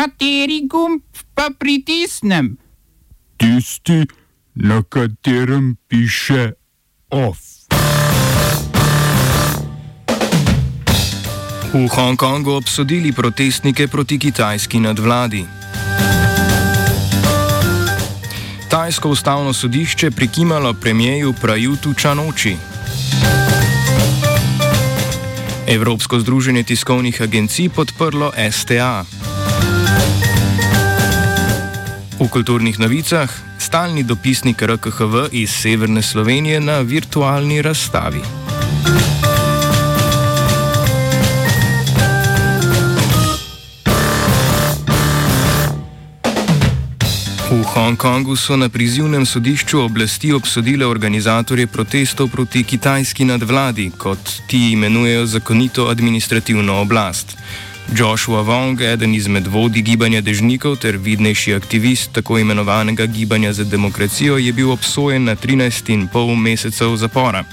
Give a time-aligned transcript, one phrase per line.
[0.00, 1.02] Kateri gumb
[1.36, 2.56] pa pritisnem?
[3.36, 4.08] Tisti,
[4.56, 6.56] na katerem piše
[7.12, 7.68] OF.
[11.72, 15.44] V Hongkongu obsodili protestnike proti kitajski nadvladi.
[18.70, 22.56] Tajsko ustavno sodišče prikimalo premijeju Prajutu Čanoči.
[25.68, 29.19] Evropsko združenje tiskovnih agencij podprlo STA.
[32.20, 38.20] V kulturnih novicah stalni dopisnik RKHV iz Severne Slovenije na virtualni razstavi.
[47.50, 54.72] V Hongkongu so na prizivnem sodišču oblasti obsodile organizatorje protestov proti kitajski nadvladi, kot ti
[54.72, 57.36] imenujejo zakonito administrativno oblast.
[57.96, 64.38] Joshua Wong, eden izmed vodij gibanja dežnikov ter vidnejši aktivist tako imenovanega gibanja za demokracijo,
[64.38, 67.44] je bil obsojen na 13,5 mesecev zapora.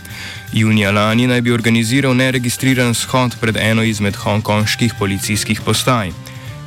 [0.54, 6.12] Junija lani naj bi organiziral neregistriran shod pred eno izmed hongkonških policijskih postaj.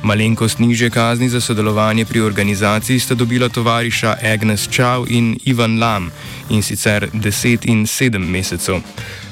[0.03, 6.11] Malenkost niže kazni za sodelovanje pri organizaciji sta dobila tovariša Agnes Chow in Ivan Lam
[6.49, 8.81] in sicer 10 in 7 mesecev.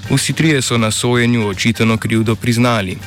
[0.09, 2.97] Vsi trije so na sojenju očitano krivdo priznali.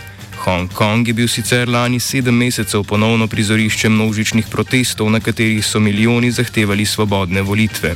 [0.43, 6.31] Hongkong je bil sicer lani sedem mesecev ponovno prizorišče množičnih protestov, na katerih so milijoni
[6.31, 7.95] zahtevali svobodne volitve.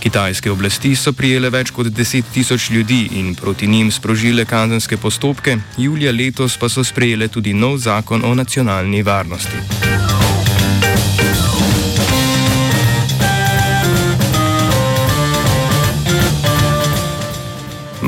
[0.00, 5.58] Kitajske oblasti so prijele več kot 10 tisoč ljudi in proti njim sprožile kazenske postopke,
[5.76, 10.11] julija letos pa so sprejele tudi nov zakon o nacionalni varnosti.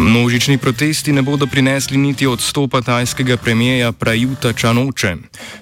[0.05, 5.16] Množični protesti ne bodo prinesli niti odstopa tajskega premijeja Prajuta Čanoče.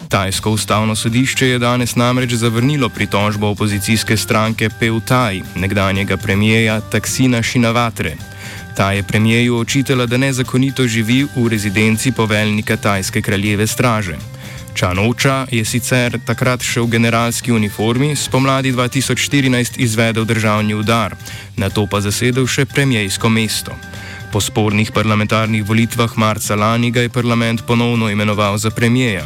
[0.08, 8.16] Tajsko ustavno sodišče je danes namreč zavrnilo pritožbo opozicijske stranke Peutaj, nekdanjega premijeja Taksina Šinavatre.
[8.76, 14.16] Ta je premijeju očitala, da nezakonito živi v rezidenci poveljnika tajske kraljeve straže.
[14.75, 21.14] Čanoča je sicer takrat še v generalski uniformi, spomladi 2014 izvedel državni udar,
[21.56, 23.76] na to pa zasedel še premijejsko mesto.
[24.32, 29.25] Po spornih parlamentarnih volitvah marca lani ga je parlament ponovno imenoval za premijeja.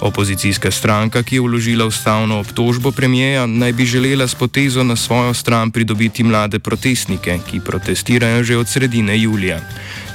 [0.00, 5.34] Opozicijska stranka, ki je vložila ustavno obtožbo premijeja, naj bi želela s potezo na svojo
[5.34, 9.60] stran pridobiti mlade protestnike, ki protestirajo že od sredine julija.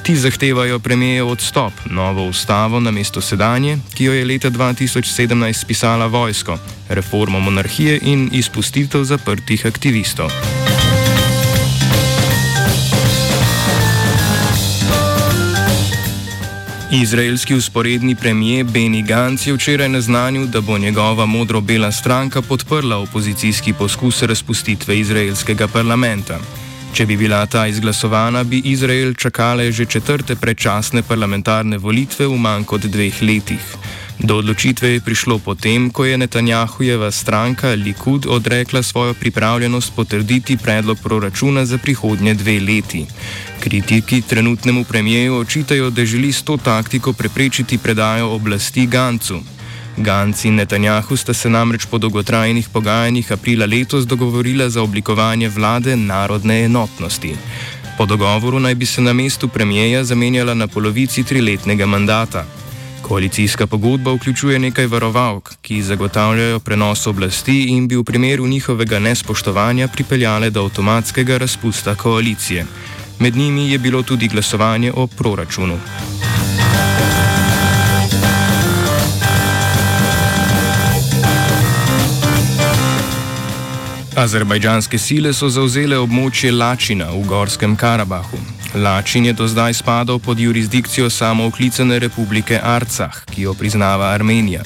[0.03, 6.05] Ti zahtevajo premijejev odstop, novo ustavo na mesto sedanje, ki jo je leta 2017 spisala
[6.05, 6.57] vojsko,
[6.89, 10.31] reformo monarhije in izpustitev zaprtih aktivistov.
[16.93, 23.73] Izraelski usporedni premijer Benny Gantz je včeraj naznanil, da bo njegova modro-bela stranka podprla opozicijski
[23.73, 26.39] poskus razpustitve izraelskega parlamenta.
[26.93, 32.63] Če bi bila ta izglasovana, bi Izrael čakale že četrte predčasne parlamentarne volitve v manj
[32.63, 33.75] kot dveh letih.
[34.19, 40.97] Do odločitve je prišlo potem, ko je Netanjahujeva stranka Likud odrekla svojo pripravljenost potrditi predlog
[41.03, 43.05] proračuna za prihodnje dve leti.
[43.61, 49.39] Kritiki trenutnemu premijeju očitajo, da želi s to taktiko preprečiti predajo oblasti Gancu.
[49.97, 55.95] Ganci in Netanjahu sta se namreč po dolgotrajnih pogajanjih aprila letos dogovorila za oblikovanje vlade
[55.95, 57.35] narodne enotnosti.
[57.97, 62.45] Po dogovoru naj bi se na mestu premijeja zamenjala na polovici triletnega mandata.
[63.01, 69.87] Koalicijska pogodba vključuje nekaj varovalk, ki zagotavljajo prenos oblasti in bi v primeru njihovega nespoštovanja
[69.87, 72.65] pripeljale do avtomatskega razpusta koalicije.
[73.21, 75.77] Med njimi je bilo tudi glasovanje o proračunu.
[84.15, 88.37] Azerbajdžanske sile so zauzele območje Lačina v Gorskem Karabahu.
[88.73, 94.63] Lačin je do zdaj spadal pod jurisdikcijo samooklicane republike Arcah, ki jo priznava Armenija.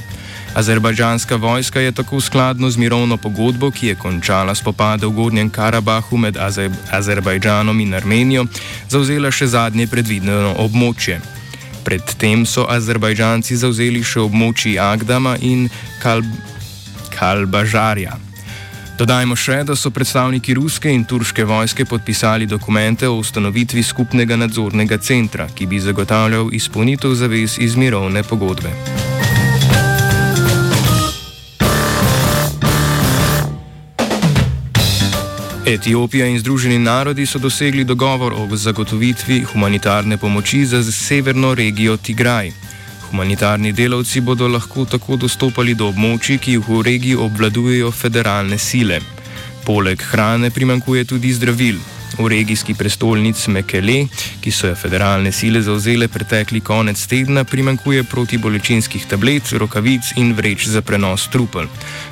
[0.55, 6.17] Azerbajdžanska vojska je tako skladno z mirovno pogodbo, ki je končala spopade v Gornjem Karabahu
[6.17, 8.45] med Azer Azerbajdžanom in Armenijo,
[8.87, 11.19] zauzela še zadnje predvideno območje.
[11.83, 15.67] Predtem so Azerbajdžanci zauzeli še območji Agdama in
[15.99, 16.25] Kalb
[17.11, 18.15] Kalbažarja.
[18.95, 24.97] Dodajmo še, da so predstavniki ruske in turške vojske podpisali dokumente o ustanovitvi skupnega nadzornega
[25.03, 28.94] centra, ki bi zagotavljal izpolnitev zavez iz mirovne pogodbe.
[35.65, 42.51] Etiopija in Združeni narodi so dosegli dogovor o zagotovitvi humanitarne pomoči za severno regijo Tigraj.
[43.09, 49.01] Humanitarni delavci bodo lahko tako dostopali do območij, ki jih v regiji obvladujejo federalne sile.
[49.65, 51.81] Poleg hrane primankuje tudi zdravil.
[52.17, 54.07] V regijski prestolnici Mekele,
[54.41, 60.67] ki so jo federalne sile zauzele pretekli konec tedna, primankuje protibolečinskih tablet, rokavic in vreč
[60.71, 61.67] za prenos trupel.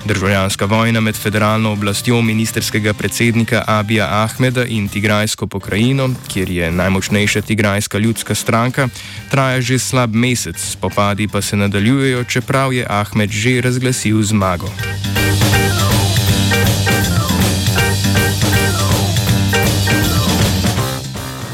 [0.06, 7.42] Državljanska vojna med federalno oblastjo ministerskega predsednika Abija Ahmeda in Tigrajsko pokrajino, kjer je najmočnejša
[7.42, 8.90] Tigrajska ljudska stranka,
[9.32, 14.70] traja že slab mesec, spopadi pa se nadaljujejo, čeprav je Ahmed že razglasil zmago.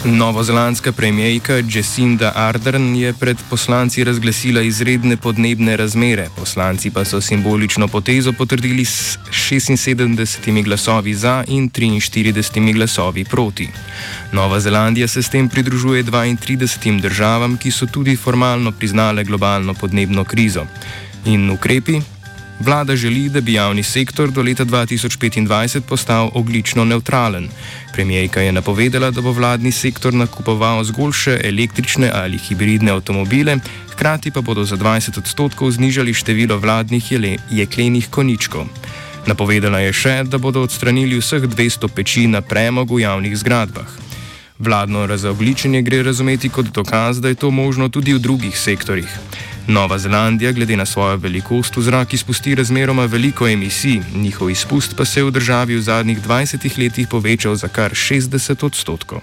[0.05, 7.87] Novozelandska premijejka Jacinda Ardern je pred poslanci razglasila izredne podnebne razmere, poslanci pa so simbolično
[7.87, 13.69] potezo potrdili s 76 glasovi za in 43 glasovi proti.
[14.31, 20.23] Nova Zelandija se s tem pridružuje 32 državam, ki so tudi formalno priznale globalno podnebno
[20.23, 20.65] krizo.
[21.25, 22.01] In ukrepi?
[22.59, 27.49] Vlada želi, da bi javni sektor do leta 2025 postal oglično neutralen.
[27.93, 33.57] Premijejka je napovedala, da bo vladni sektor nakupoval zgolj še električne ali hibridne avtomobile,
[33.91, 37.11] hkrati pa bodo za 20 odstotkov znižali število vladnih
[37.51, 38.67] jeklenih koničkov.
[39.27, 43.87] Napovedala je še, da bodo odstranili vseh 200 peči na premog v javnih zgradbah.
[44.59, 49.07] Vladno razogličenje gre razumeti kot dokaz, da je to možno tudi v drugih sektorjih.
[49.69, 55.05] Nova Zelandija, glede na svojo velikost, v zrak izpusti razmeroma veliko emisij, njihov izpust pa
[55.05, 59.21] se je v državi v zadnjih 20 letih povečal za kar 60 odstotkov.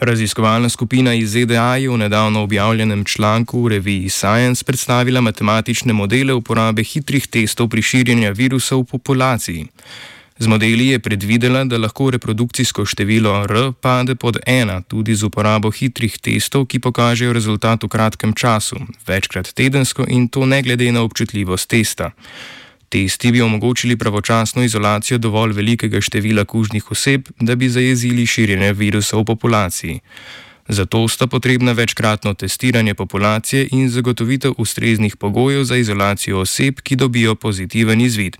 [0.00, 6.34] Raziskovalna skupina iz ZDA je v nedavno objavljenem članku v reviji Science predstavila matematične modele
[6.34, 9.66] uporabe hitrih testov pri širjenju virusa v populaciji.
[10.38, 15.70] Z modeli je predvidela, da lahko reprodukcijsko število R pade pod ena tudi z uporabo
[15.70, 21.02] hitrih testov, ki pokažejo rezultat v kratkem času, večkrat tedensko in to ne glede na
[21.02, 22.10] občutljivost testa.
[22.88, 29.16] Testi bi omogočili pravočasno izolacijo dovolj velikega števila kužnih oseb, da bi zajezili širjenje virusa
[29.16, 30.00] v populaciji.
[30.68, 37.34] Zato sta potrebna večkratno testiranje populacije in zagotovitev ustreznih pogojev za izolacijo oseb, ki dobijo
[37.34, 38.36] pozitiven izvid.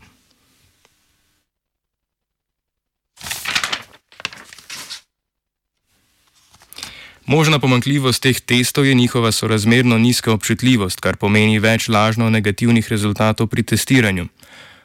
[7.28, 13.50] Možna pomankljivost teh testov je njihova sorazmerno nizka občutljivost, kar pomeni več lažno negativnih rezultatov
[13.52, 14.24] pri testiranju.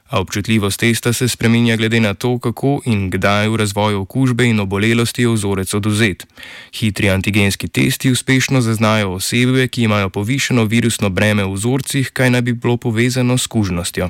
[0.09, 4.59] A občutljivost testa se spreminja glede na to, kako in kdaj v razvoju okužbe in
[4.59, 6.27] obolelosti je vzorec oduzet.
[6.75, 12.41] Hitri antigenski testi uspešno zaznajo osebe, ki imajo povišeno virusno breme v vzorcih, kaj naj
[12.41, 14.09] bi bilo povezano s kužnostjo.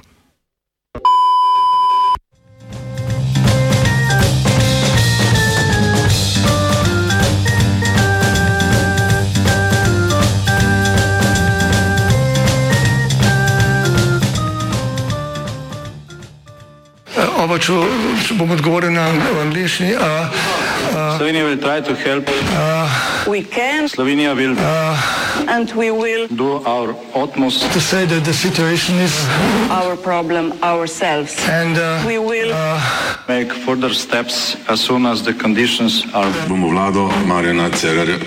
[17.64, 17.80] Oba,
[18.20, 19.06] če, če bom odgovoril na
[19.40, 19.94] angliški.
[21.16, 22.28] Slovenija will try to help.
[22.28, 22.92] Uh,
[23.26, 23.88] we can.
[23.88, 24.56] Slovenija will.
[24.60, 25.00] Uh,
[25.48, 29.16] and we will do our utmost to say that the situation is
[29.72, 31.40] our problem ourselves.
[31.48, 32.82] And uh, we will uh,
[33.30, 36.32] make further steps as soon as the conditions are.
[36.52, 38.20] Bomo vlado Marjana Cererja,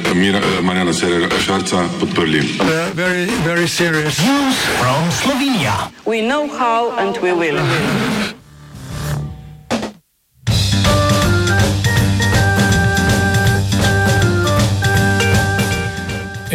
[0.65, 2.41] Marjana Cererja Šarca podprli.
[2.57, 4.17] Uh, very, very serious.
[4.25, 5.93] News from Slovenia.
[6.07, 7.61] We know how and we will.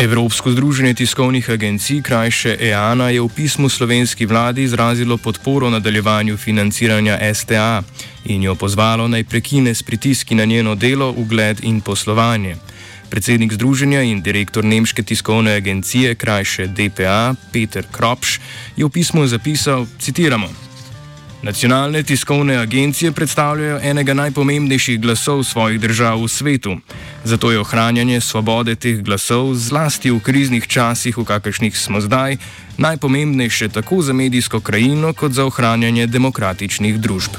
[0.02, 7.20] Evropsko združenje tiskovnih agencij, krajše EANA, je v pismu slovenski vladi izrazilo podporo nadaljevanju financiranja
[7.34, 7.84] STA
[8.26, 12.56] in jo pozvalo naj prekine s pritiski na njeno delo, ugled in poslovanje.
[13.10, 18.40] Predsednik združenja in direktor nemške tiskovne agencije, krajše DPA, Peter Kropš,
[18.78, 20.71] je v pismu zapisal: citiramo.
[21.44, 26.78] Nacionalne tiskovne agencije predstavljajo enega najpomembnejših glasov svojih držav v svetu.
[27.24, 32.38] Zato je ohranjanje svobode teh glasov, zlasti v kriznih časih, v kakršnih smo zdaj,
[32.78, 37.34] najpomembnejše tako za medijsko krajino, kot za ohranjanje demokratičnih družb.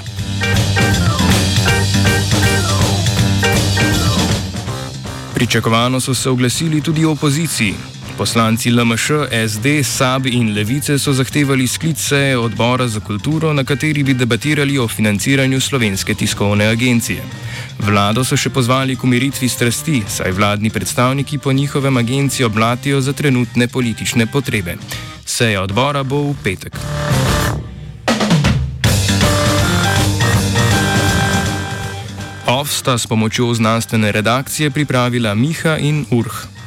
[5.35, 8.02] Pričakovano so se oglasili tudi opoziciji.
[8.17, 9.11] Poslanci LMŠ,
[9.49, 14.79] SD, SAB in Levice so zahtevali sklic seje odbora za kulturo, na kateri bi debatirali
[14.79, 17.23] o financiranju slovenske tiskovne agencije.
[17.79, 23.13] Vlado so še pozvali k umiritvi strasti, saj vladni predstavniki po njihovem agencijo blatijo za
[23.13, 24.77] trenutne politične potrebe.
[25.25, 26.77] Seja odbora bo v petek.
[32.47, 36.62] OF sta s pomočjo znanstvene redakcije pripravila Miha in Urh.